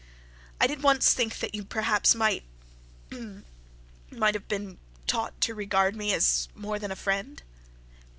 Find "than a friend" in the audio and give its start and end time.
6.79-7.43